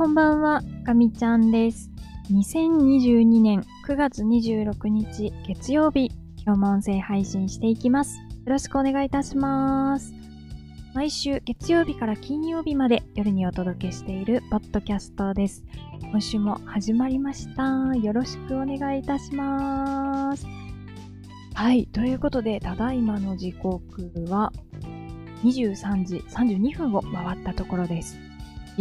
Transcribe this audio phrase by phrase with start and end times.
[0.00, 1.90] こんばんは、かみちゃんです。
[2.32, 8.16] 2022年9月26日月曜日、今日も音声配信していきます。
[8.16, 10.14] よろしくお願いいたします。
[10.94, 15.64] 毎週月曜日から金曜日まで夜にお届けしているポッドキャストです。
[16.10, 17.94] 今週も始まりました。
[17.94, 20.46] よろしくお願いいたします。
[21.52, 24.50] はい、ということで、ただいまの時刻は
[25.44, 28.18] 23時32分を回ったところです。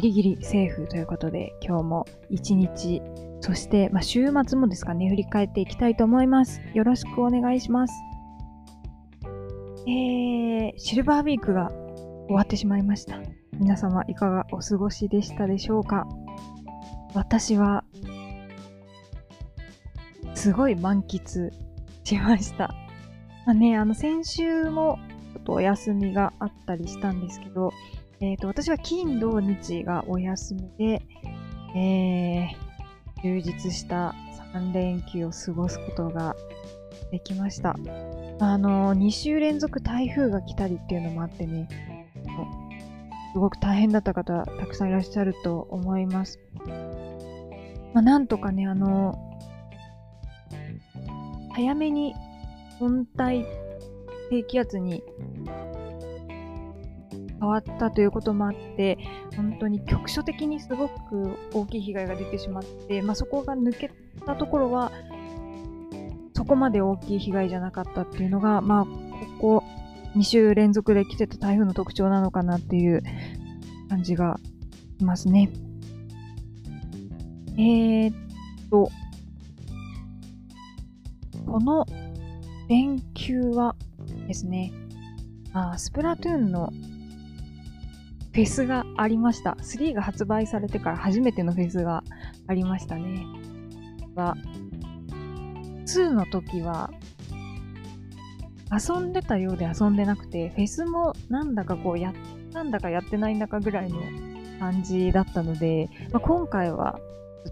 [0.02, 3.02] ギリギリセーフということで、今日も一日、
[3.42, 6.62] そして、まあ、週末もですかね、振り返っていきたいと思います。
[6.74, 7.94] よろしくお願いします。
[9.88, 11.72] えー、シルバーウィークが
[12.28, 13.20] 終わってしまいました。
[13.60, 16.08] 皆様いかがお過ごしでしたでしょうか？
[17.14, 17.84] 私は、
[20.34, 21.52] すごい満喫
[22.06, 22.74] しました。
[23.46, 24.98] まあね、あの、先週も
[25.34, 27.74] ちょっとお休みがあったりしたんですけど、
[28.22, 31.02] えっ、と、私は金、土、日がお休みで、
[31.76, 34.14] えー、充実した
[34.54, 36.36] 3連休を過ごすことが
[37.12, 37.78] できました。
[38.40, 41.68] あの、2週連続台風が来たりっていうのもあってね、
[43.34, 46.40] すごく大変だった方たくさんいらっしゃると思います。
[47.94, 49.18] まあ、なんとかね、あの、
[51.54, 52.14] 早めに
[52.82, 53.46] 温帯
[54.30, 55.04] 低気圧に
[57.40, 58.98] 変わったということもあって、
[59.36, 63.92] 本当に局所的にすごく大きい被害が出てしまって、まあ、そこが抜け
[64.26, 64.92] たところは、
[66.36, 68.90] そこまで大きい被害じゃなかったっていうのが、まあ、こ
[69.40, 69.64] こ
[70.16, 73.04] 2週連続で来てた台風の特徴なのかなっていう
[73.90, 74.40] 感じが
[74.98, 75.50] しますね。
[77.58, 78.16] えー、っ
[78.70, 78.90] と、
[81.46, 81.86] この
[82.70, 83.76] 連休は
[84.28, 84.72] ですね、
[85.54, 86.72] あスプラトゥーンの
[88.34, 89.58] フェスがありました。
[89.62, 92.04] 3が発売されてから初めてのフェスが
[92.48, 93.26] ありましたね。
[94.16, 94.36] は、
[95.86, 96.92] 2の時は、
[98.72, 102.14] 遊んでたようで遊んでなくて、フェスもなんだかこうやっ
[102.54, 104.00] たんだかやってないんだかぐらいの
[104.60, 107.00] 感じだったので、まあ、今回は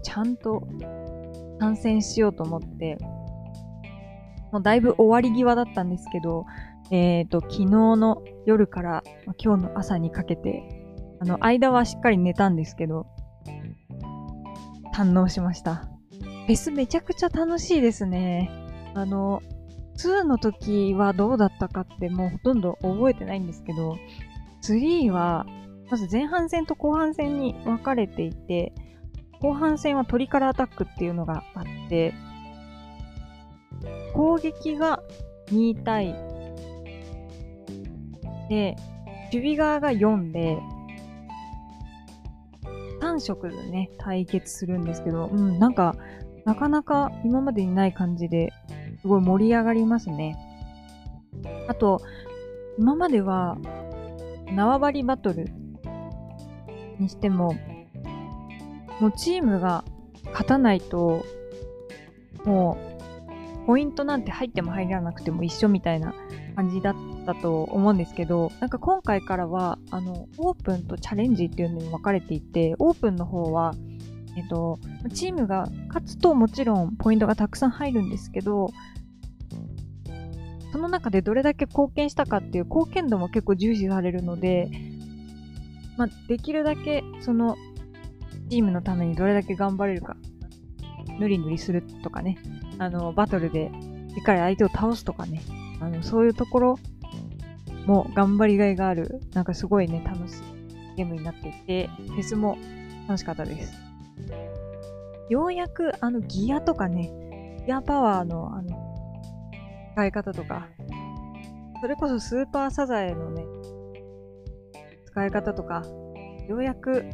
[0.04, 0.68] ちゃんと
[1.58, 2.98] 参戦しようと思って、
[4.52, 6.46] もうだいぶ終わり際だったんですけど、
[6.90, 9.02] えっ、ー、と、昨日の夜から
[9.42, 10.62] 今日の朝にかけて、
[11.20, 13.06] あの、間はしっかり寝たんですけど、
[14.94, 15.88] 堪能しました。
[16.46, 18.50] フェスめちゃくちゃ楽しいですね。
[18.94, 19.42] あの、
[19.98, 23.96] 2の時はどうだったかってもうほとんど覚えてないんですけど、
[24.62, 25.46] 3は、
[25.90, 28.72] まず前半戦と後半戦に分かれていて、
[29.40, 32.14] 後半戦はトリカラアタックっていうのがあって、
[34.14, 35.02] 攻撃が
[35.46, 36.14] 2対
[38.48, 38.76] で、
[39.32, 40.58] 守備側が4で、
[43.00, 45.96] 3色でね、対決するんですけど、うん、なんか、
[46.44, 48.52] なかなか今までにない感じで、
[49.00, 50.36] すごい盛り上がりますね。
[51.68, 52.00] あと、
[52.78, 53.58] 今までは、
[54.54, 55.50] 縄張りバトル
[56.98, 57.54] にしても、
[59.00, 59.84] もうチームが
[60.26, 61.24] 勝たないと、
[62.44, 62.78] も
[63.64, 66.14] う、ポイントなんて入っても入らなくても一緒みたいな
[66.56, 66.94] 感じだっ
[67.28, 73.74] たと思うんですけど、なんか今回からは、あの、オープンとチャレンジっていうのに分かれていて、オープンの方は、
[74.36, 74.78] えっと、
[75.12, 78.70] チームが勝つともちろんポイントがたくさん入るんですけど、
[80.72, 84.70] その中でどれだけ貢献したかっていう貢献度も結構重視されるので、
[85.96, 87.56] まあ、できるだけその
[88.48, 90.16] チームのためにどれだけ頑張れるか、
[91.18, 92.38] ぬりぬりするとかね、
[92.78, 93.70] あの、バトルで
[94.14, 95.42] しっかり相手を倒すとかね、
[95.80, 96.78] あの、そういうところ
[97.88, 100.42] も頑張りがいがある、なんかすごいね、楽しい
[100.96, 102.58] ゲームになっていて、フェスも
[103.08, 103.72] 楽しかったです。
[105.30, 108.68] ようやく、あの、ギアとかね、ギアパワーの、あの、
[109.94, 110.68] 使い方とか、
[111.80, 113.46] それこそスーパーサザエのね、
[115.06, 115.82] 使い方とか、
[116.46, 117.06] ようやく、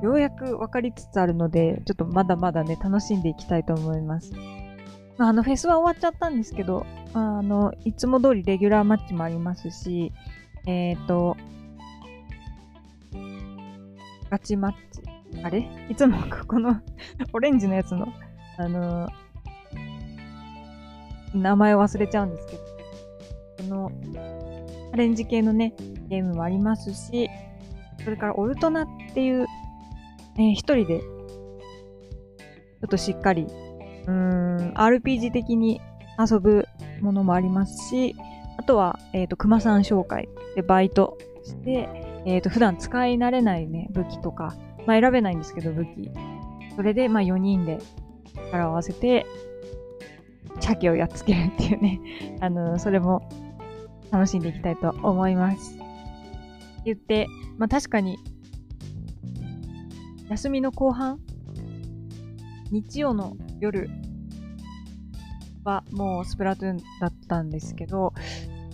[0.00, 4.30] ようやく分かりつつあるので、ちょっとまだまだね、楽しんでいきたいと思います。
[5.20, 10.12] あ、の、フェスは終わっちゃったんですけど、あの、いつも通りレギュラーマッチもありますし、
[10.66, 11.36] えっ、ー、と、
[14.30, 15.02] ガチマッチ。
[15.44, 15.68] あれ？
[15.88, 16.80] いつもここの
[17.32, 18.12] オレンジのやつの、
[18.56, 19.08] あの
[21.34, 22.62] 名前を忘れちゃうんですけど、
[23.68, 23.92] この、
[24.92, 25.74] アレンジ系のね、
[26.08, 27.28] ゲームもありますし、
[28.02, 29.46] それからオルトナっていう、
[30.36, 33.46] えー、一人で、ちょっとしっかり、
[34.10, 35.80] うん、RPG 的に
[36.18, 36.66] 遊ぶ
[37.00, 38.16] ものもありますし、
[38.56, 41.88] あとは、えっ、ー、と、熊さん紹介でバイトして、
[42.26, 44.54] えっ、ー、と、普段使い慣れないね、武器とか、
[44.86, 46.10] まあ選べないんですけど、武器。
[46.74, 47.78] それで、まあ4人で
[48.34, 49.26] 力を合わせて、
[50.58, 52.00] 鮭をやっつけるっていうね、
[52.42, 53.28] あの、それも
[54.10, 55.78] 楽しんでいきたいと思います。
[56.84, 58.18] 言って、まあ確かに、
[60.28, 61.20] 休みの後半、
[62.72, 63.88] 日曜の夜
[65.64, 68.12] はもうスプラトゥーンだったんですけど、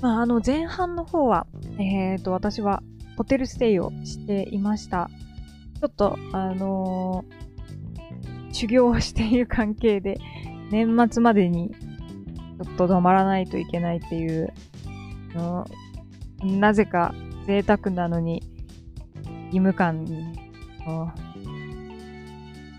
[0.00, 1.47] まああの前半の方は、
[1.79, 2.83] え、ー、と、私は
[3.17, 5.11] ホテルステイをしていました。
[5.81, 10.19] ちょっと、あのー、修行をしている関係で、
[10.71, 14.53] 年末までにちょっと止まらないといけないっていう、
[15.35, 15.67] の
[16.43, 17.15] なぜか
[17.47, 18.43] 贅沢なのに
[19.47, 20.05] 義務感
[20.87, 21.09] を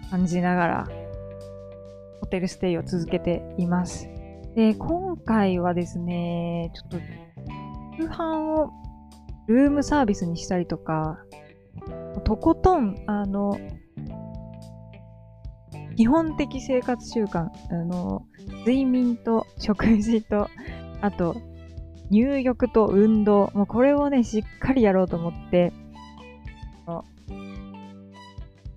[0.09, 0.87] 感じながら
[2.27, 4.09] ホテルステイを続けています。
[4.53, 6.97] で、今回はですね、ちょっと
[7.97, 8.69] 通販を
[9.47, 11.19] ルームサービスにしたりとか、
[12.25, 13.57] とことん、あの、
[15.95, 18.25] 基本的生活習慣、あの、
[18.65, 20.49] 睡眠と食事と、
[20.99, 21.37] あと、
[22.09, 25.71] 入浴と運動、もうこれをね、しっかりやろうと思って、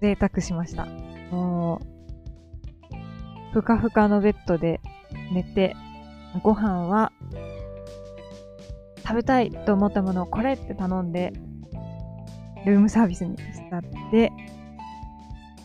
[0.00, 0.86] 贅沢しました。
[1.32, 1.89] もう、
[3.52, 4.80] ふかふかのベッドで
[5.32, 5.76] 寝て、
[6.42, 7.12] ご飯は
[9.02, 11.32] 食べたいと思ったものをこれって頼んで、
[12.64, 14.32] ルームサービスにしたって、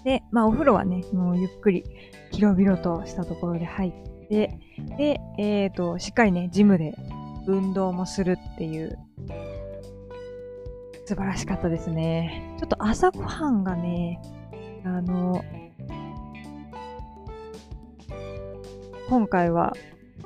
[0.04, 1.84] で、まあお風呂はね、もうゆっくり
[2.32, 4.60] 広々としたところで入って、
[4.98, 6.96] で、えっ、ー、と、しっかりね、ジムで
[7.48, 8.98] 運動もするっていう、
[11.06, 12.56] 素晴らしかったですね。
[12.60, 14.20] ちょっと朝ごはんがね、
[14.84, 15.44] あの、
[19.10, 19.74] 今回は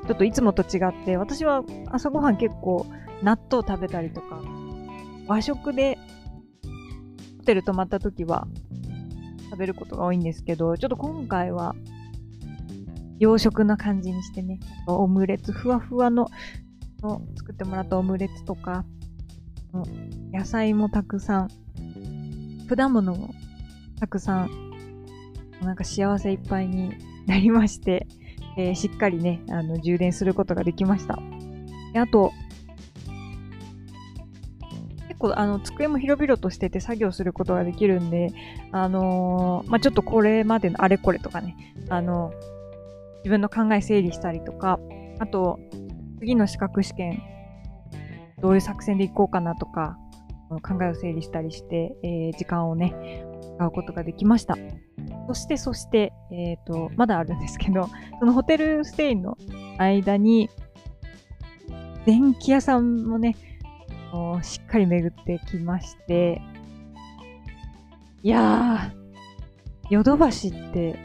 [0.07, 2.85] ちょっといつもと違って、私は朝ごはん結構
[3.21, 4.41] 納豆食べたりとか、
[5.27, 5.97] 和食で
[7.39, 8.47] ホテル泊まった時は
[9.49, 11.75] 食べることが多いんですけど、ちょっと今回は
[13.19, 16.27] 洋食な感じにしてね、オムレツ、ふわふわの
[17.01, 18.85] の作ってもらったオムレツとか、
[20.31, 21.49] 野菜もたくさん、
[22.67, 23.33] 果物も
[23.99, 24.49] たくさん、
[25.61, 26.93] なんか幸せいっぱいに
[27.27, 28.07] なりまして、
[28.57, 31.19] えー、しっかりね、あの、充電することができました。
[31.94, 32.31] であと、
[35.07, 38.30] 結構、あの、机も広々としてて作業することができるんで、
[38.72, 41.56] あのー、まあ、ちょっとこれまでのあれこれとかね、
[41.90, 42.31] あの、
[43.19, 44.80] 自分の考え整理したりとか、
[45.19, 45.60] あと、
[46.19, 47.22] 次の資格試験、
[48.42, 49.98] どういう作戦でいこうかなとか、
[50.50, 52.94] 考えを整理したりして、えー、時間をね、
[53.59, 54.56] 使うことができました。
[55.27, 57.89] そして、そして、えっ、ー、と、まだあるんですけど、
[58.19, 59.38] そのホテルステイの
[59.77, 60.50] 間に、
[62.06, 63.35] 電気屋さんもね、
[64.41, 66.41] しっかり巡ってきまして、
[68.23, 70.97] いやー、ヨドバシって、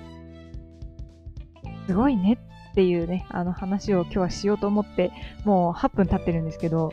[1.88, 2.38] すごいね
[2.70, 5.10] っていうね、あの話を今日はしようと思って、
[5.44, 6.92] もう8分経ってるんですけど、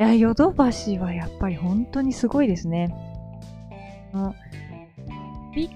[0.00, 2.94] いや、ヨドバシはやっぱり本当にすごいですね。
[5.56, 5.70] ビッ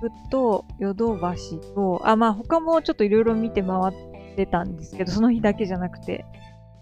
[0.00, 6.24] グとヨドバシと、あ、まあ他もちょっといろいろ見て回ってたんですけど、その日だけじゃなくて、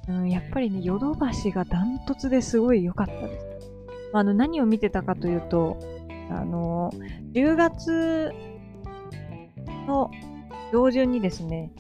[0.09, 3.47] うん、やっぱりね、ヨドバシがダントツですごい良かったです。
[4.13, 5.77] あの、何を見てたかというと、
[6.31, 6.93] あの、
[7.33, 8.33] 10月
[9.89, 10.11] の
[10.73, 11.73] 上旬にですね、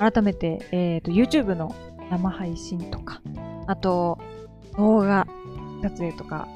[0.00, 1.74] 改めて、えっ、ー、と、YouTube の
[2.10, 3.22] 生配信とか、
[3.68, 4.18] あと、
[4.76, 5.28] 動画
[5.82, 6.48] 撮影とか、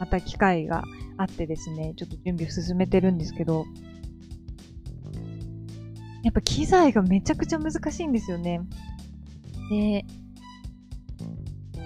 [0.00, 0.82] また機会が
[1.18, 3.66] あってですね、ちょっと準備を進めてるんですけど、
[6.22, 8.62] やっぱ機材がめちゃくちゃ難しいんですよね。
[9.70, 10.04] で、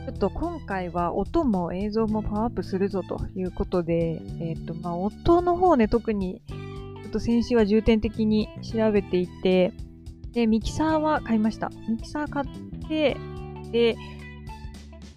[0.06, 6.40] ちょっと今回は音も映像もパワーアップするぞということで、えっ、ー、と、まあ、音の方ね、特に、
[7.02, 9.72] ちょっと先週は重点的に調べていて、
[10.32, 11.70] で、ミキサーは買いました。
[11.88, 13.16] ミキサー買って、
[13.72, 13.96] で、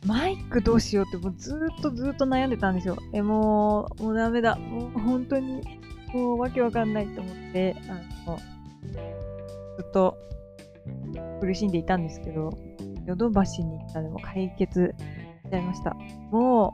[0.07, 2.97] マイクどうしようってもうずっとずっと悩んでたんですよ。
[3.13, 4.55] え、もう、もうダメだ。
[4.55, 5.61] もう本当に、
[6.13, 8.37] もうわけわかんないと思って、あの、
[9.77, 10.17] ずっと
[11.41, 12.51] 苦しんでいたんですけど、
[13.05, 14.95] ヨドバシに行ったでも解決
[15.45, 15.95] しちゃいました。
[16.31, 16.73] も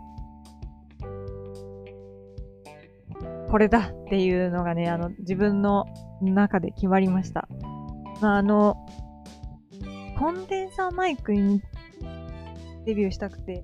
[3.47, 5.85] う、これだっていうのがね、あの、自分の
[6.21, 7.47] 中で決まりました。
[8.21, 8.75] まあ、あの、
[10.17, 11.61] コンデンサーマイクに
[12.85, 13.63] デビューしたくて、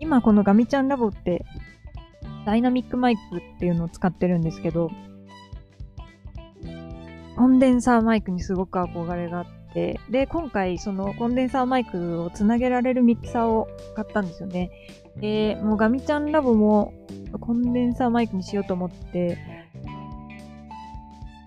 [0.00, 1.44] 今このガミちゃんラボって
[2.44, 4.90] ダイナミックマイクっていうのを使ってるんですけど、
[7.36, 13.66] コンデンサーマイクにすごく憧れがあって、で、今回そのコンデンサーマイクをつなげられるミキサーを
[13.96, 14.70] 買ったんですよね。
[15.16, 16.92] で、もうガミちゃんラボも
[17.40, 19.38] コンデンサーマイクにしようと思って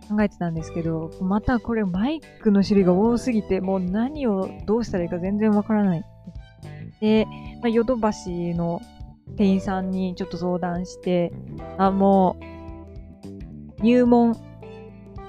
[0.10, 6.06] 考えてたんですけど、またこれマイクの種類が多すぎて、もう何をどうしたらいいか全然わからない。
[7.02, 7.26] で、
[7.62, 8.82] まあ、ヨドバシの
[9.38, 11.32] 店員さんにちょっと相談して、
[11.78, 12.38] あ、も
[13.80, 14.36] う、入門、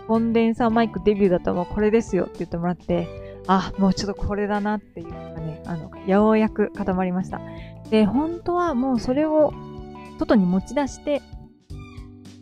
[0.07, 3.09] コンデンサーマイクデビューだったらもうこれですよって言ってもらって、
[3.47, 7.41] あ、もうちょっとこれだなっていうのがね、あの、ようやく固まりました。
[7.91, 9.53] で、本当はもうそれを
[10.19, 11.23] 外に持ち出して、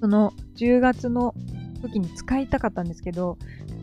[0.01, 1.35] その10月の
[1.83, 3.39] 時に使いたかったんですけど、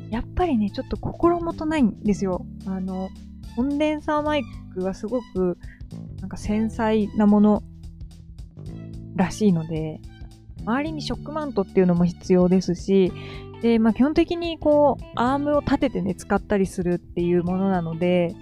[0.10, 2.46] やっぱりね、ちょっと心もとないんですよ。
[2.66, 3.10] あの、
[3.56, 4.44] コンデンサーマイ
[4.74, 5.58] クはすごく
[6.20, 7.64] なんか繊細なもの
[9.16, 10.00] らしいので、
[10.66, 13.12] 周りにショックマントっていうのも必要ですし、
[13.62, 18.36] で、まあ基本的にこう、アームを立ててね、使ったりするっていうものなので、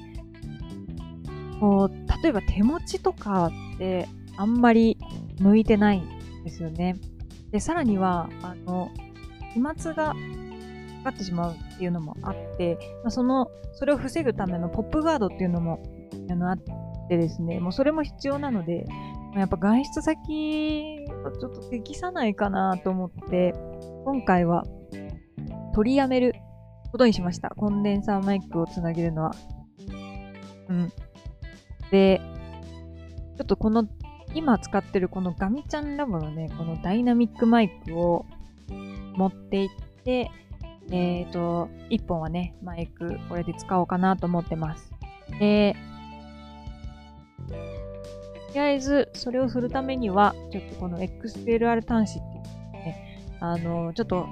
[1.59, 4.97] こう、例えば手持ちとかってあんまり
[5.39, 6.95] 向いてないんですよね。
[7.51, 8.89] で、さらには、あの、
[9.53, 10.15] 飛沫が
[11.03, 15.81] かかってしまうっていうのもあって、まあ、その、それを防ぐためのポップガードっていうのも、
[16.29, 16.57] あの、あっ
[17.09, 18.85] てですね、もうそれも必要なので、
[19.33, 23.53] ま、やっぱ外出先をちょっと適さないかなと思って、
[24.05, 24.63] 今回は
[25.73, 26.35] 取りやめる
[26.91, 27.49] ことにしました。
[27.49, 29.31] コンデンサーマイクをつなげるのは。
[30.69, 30.91] うん。
[31.91, 32.21] で、
[33.37, 33.87] ちょっとこの、
[34.33, 38.25] 今使ってるこのガミちゃんラボのね、このダイナミックマイクを
[39.15, 40.29] 持って行って、
[40.91, 44.91] えっ、ー、と、1本はね、マイク、これで使おうかなと思ってます。
[45.39, 45.75] で、
[47.47, 54.27] とりあえず、それをするためには、ちょっとこの XLR 端子っていうね、あの、ちょっと、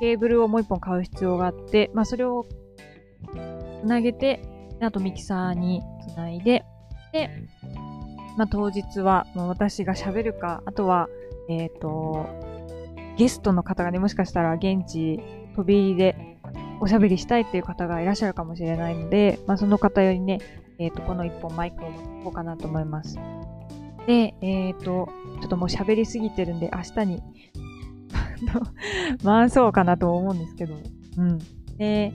[0.00, 2.46] ケーブルをもう一本買う必要があって、まあ、それを、
[3.80, 4.40] つなげて、
[4.80, 6.64] あとミキサーにつないで、
[7.12, 7.30] で、
[8.36, 11.08] まあ、当日は、もう私が喋るか、あとは、
[11.48, 12.26] えっ、ー、と、
[13.16, 15.20] ゲストの方がね、もしかしたら現地
[15.54, 16.38] 飛び入りで
[16.80, 20.40] おしゃべりしたいっていう方がいらっしゃるかもしれないので、まあ、その方よりね、
[20.78, 23.18] えっ、ー、と、この一本マイクを持ってこうかなと思います。
[24.06, 25.08] で、えっ、ー、と、
[25.40, 27.22] ちょっともう喋りすぎてるんで、明日に
[29.24, 30.74] 回そうかなと思うんですけど、
[31.18, 31.38] うん。
[31.76, 32.12] で、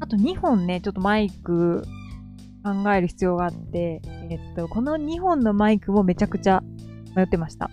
[0.00, 1.84] あと2本ね、ちょっとマイク
[2.62, 6.62] 考える必要があって、えっと、この2本のマイクもめちゃくちゃ
[7.16, 7.70] 迷ってました。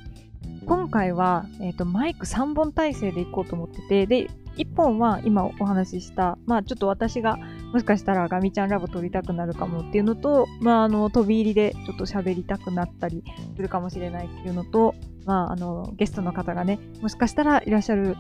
[0.70, 7.38] 今回は、え、ー、と、マイク3本体制でいこうと思ってて、で、1本は今お話しした、まあちょっと私が
[7.74, 13.24] もしかしたらガミちゃんラボ撮りたくなるかもっていうのと、まああの、飛び入りでちょっと喋りたくなったり
[13.56, 14.94] するかもしれないっていうのと、
[15.26, 18.16] まああの、ゲストの方がね、もしかしたらいらっしゃる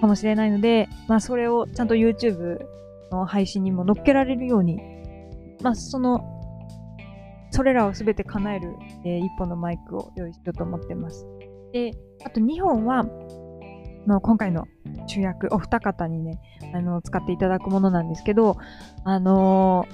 [0.00, 2.60] かもしれないので、まあそれをちゃんと YouTube
[3.10, 4.78] の配信にも乗っけられるように、
[5.60, 6.20] まあその、
[7.50, 11.26] それらをすべて叶える、えー、1本のマイクを用意しようと思ってます。
[11.72, 11.92] で、
[12.24, 13.04] あと2本は、
[14.06, 14.66] の今回の
[15.06, 16.40] 主役、お二方にね、
[16.74, 18.56] あの、使っていただくものなんですけど、
[19.04, 19.86] あの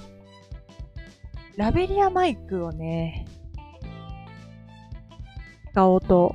[1.57, 3.27] ー、ラベリアマイクをね、
[5.73, 6.35] 使おうと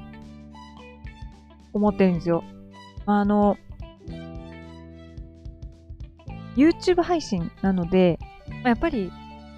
[1.74, 2.44] 思ってるんですよ。
[3.06, 3.58] あの、
[6.56, 8.20] YouTube 配信なので、
[8.64, 9.12] やっぱり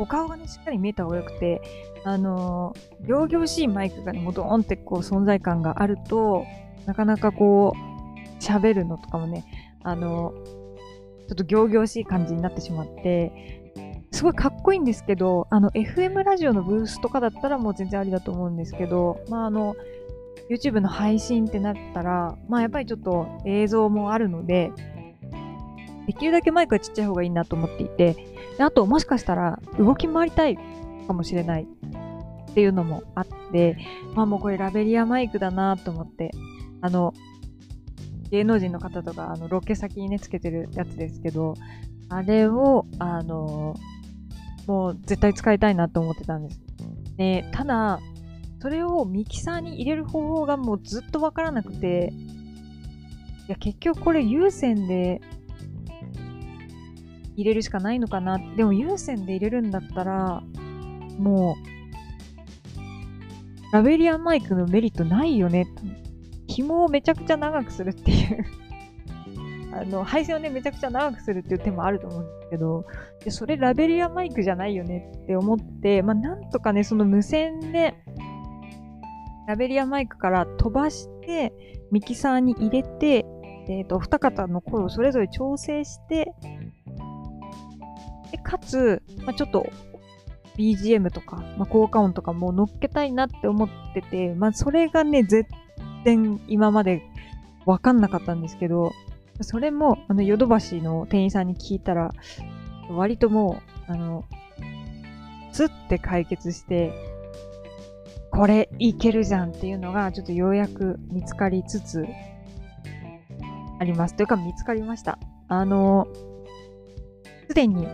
[0.03, 1.61] お顔がね、しっかり見えた方がよくて、
[2.03, 6.45] あのー、行々しいマイクがね、もうドーンってこう存在感があると、
[6.85, 9.45] なかなかこう、喋るのとかもね、
[9.81, 13.63] あのー、ちょっと行々しい感じになってしまって、
[14.11, 19.75] すごいかっこいいんですけど、あの、FM ラジオのブースとかだったらもう全然ありだと思うんですけど、まああの、
[20.49, 24.73] YouTube の配信ってなったら、まあやっぱりちょっと映像もあるので、
[26.07, 28.15] できるだけマイクがちっちゃい方がいいなと思っていて、
[28.57, 30.57] であともしかしたら動き回りたい
[31.07, 31.67] かもしれない
[32.51, 33.77] っていうのもあって、
[34.13, 36.31] まあもうこれラベリアマイクだなと思って、
[36.81, 37.13] あの、
[38.29, 41.53] 芸能人の方とか、あの、ロケ先にね、つけてるやつですけど、
[42.09, 43.75] あれを、あの、
[44.67, 46.61] もう絶対使いたいなと思ってたんです。
[47.17, 47.99] で、ただ、
[48.59, 52.13] それをミキサーに入れる方法がもうずっとわからなくて、
[53.47, 55.21] いや、結局これ有線で
[57.35, 58.37] 入れるしかないのかな。
[58.55, 60.43] でも有線で入れるんだったら、
[61.17, 61.73] もう、
[63.73, 65.65] ラベリアンマイクのメリットないよね。
[66.47, 68.45] 紐をめちゃくちゃ長くするっていう
[69.73, 72.85] あの、配線をね、めちゃくちゃ長くするっていう手もあると思うんですけど、
[73.23, 77.95] でそれラベリアマイクじゃないよねって思って、まあ、なんとかね、その無線で、
[79.47, 81.53] ラベリアマイクから飛ばして、
[81.91, 83.25] ミキサーに入れて、
[83.67, 86.33] えっ、と、二方の声をそれぞれ調整して、
[88.33, 89.69] でかつ、まあ、ちょっと
[90.57, 95.45] BGM とか、まあ、効果音とかも乗っけたいなって思ってて、まあ、それがね、全
[96.03, 97.03] 然今まで
[97.67, 98.91] わかんなかったんですけど、
[99.41, 102.11] それも、あの、ヨドバシの店員さんに聞いたら、
[102.89, 104.25] 割ともう、あの、
[105.51, 106.91] スッて解決して、
[108.31, 112.03] これいけるじゃんっていうのが、ちょっとようやく見つかりつつ
[113.79, 114.15] あります。
[114.15, 115.19] というか、見つかりました。
[115.49, 116.07] あの、
[117.47, 117.85] すでに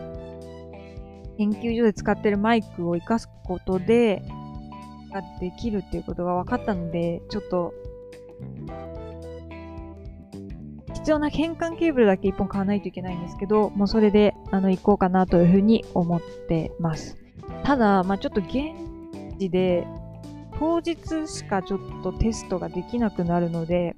[1.40, 4.22] 研究所で使ってるマイクを活かすことで、
[5.10, 7.72] ができるっていうことが分かったので、ちょっと、
[10.92, 17.16] 必要な変換ケーブルだけ一本買わないといけないんですけど、もうそれで、あの、行こうかなというふうに思ってます。
[17.64, 19.86] ただ、まあちょっと現地で、
[20.58, 23.96] 当日しかちょっとテストができなくなるので、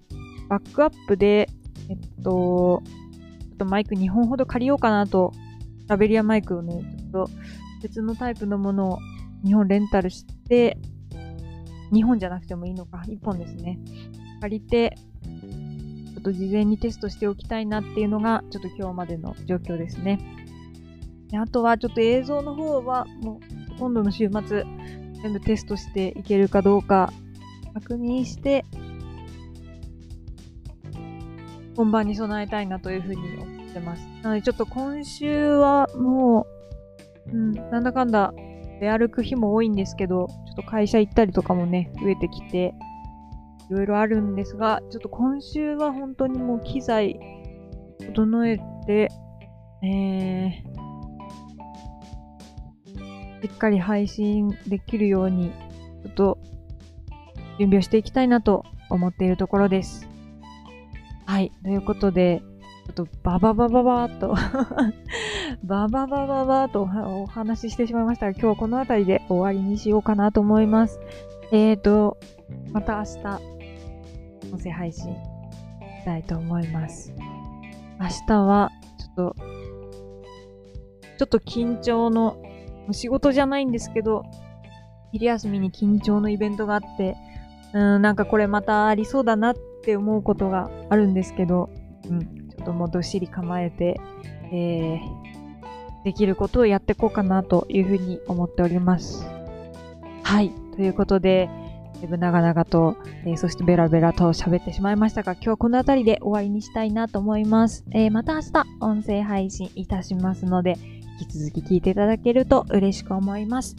[0.49, 1.49] バックアップで、
[1.88, 2.82] えっと、ちょ
[3.54, 5.32] っとマイク2本ほど借りようかなと、
[5.88, 7.28] ラベリアマイクをね、と
[7.83, 8.99] 別のタイプのものを
[9.45, 10.78] 2本レンタルして、
[11.92, 13.78] 2本じゃなくてもいいのか、1本ですね。
[14.40, 14.97] 借りて、
[16.14, 20.19] ちょっと事前にテストしておきたいなっていうのが、ちょっと今日までの状況ですね。
[21.28, 24.64] であとはちょっと映像の方は、もう今度の週末、
[25.23, 27.12] 全部テストしていけるかどうか
[27.75, 28.64] 確認して、
[31.76, 34.07] 本番に備えたいなというふうに思ってます。
[34.23, 36.47] なのでちょっと今週はも
[37.26, 38.32] う、ん、なんだかんだ
[38.80, 42.74] 出歩く日も多いんですけど、ちょっと会社行ったりとかもね、増えてきて、
[43.70, 47.18] いろいろあるんですが、ちょっと今週は本当にもう機材
[48.00, 49.08] 整えて、
[49.84, 55.52] えー、しっかり配信できるように、
[56.02, 56.38] ちょっと
[57.58, 60.08] 準備をしていきたいなと思っているところです。
[61.26, 61.52] はい。
[61.62, 62.42] ということで、
[62.86, 64.34] ちょっとバババババーっと
[65.64, 71.00] バババババとお話ししてしまいましたが、今日はこの辺りで終わりにしようかなと思います。
[71.52, 72.18] えーと、
[72.72, 73.42] また明日、
[74.52, 75.14] 音声配信
[76.00, 77.12] したいと思います。
[78.00, 79.37] 明日は、ちょっと、
[81.18, 82.37] ちょっと緊張の、
[82.90, 84.24] 仕事じゃないんですけど、
[85.12, 87.16] 昼休みに緊張のイベントがあって、
[87.74, 91.70] うん、なんかこれまたありそうだなって思うことがあるんですけど、
[92.09, 94.00] うん、ちょっともうどっしり構えて、
[94.52, 95.21] えー、
[96.04, 99.26] できることをやっていこうかなというふうに思っております。
[100.22, 100.50] はい。
[100.74, 101.48] ということで、
[101.94, 107.84] だいぶ長々と、えー、そしてベラベラと喋ってしまいましたが、今日はこの辺りで終わりにしたいなと思います。
[107.92, 110.76] えー、また明日音声配信いたしますので、
[111.20, 113.76] 引き続き聞いていただけると嬉しく思います。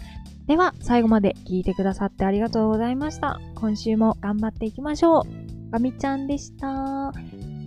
[0.47, 3.39] では、最後まで聞いてくださってありがとうございました。
[3.55, 5.23] 今週も頑張っていきましょう。
[5.71, 7.11] ガミちゃんでした。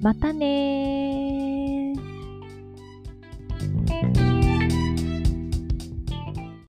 [0.02, 1.75] またねー。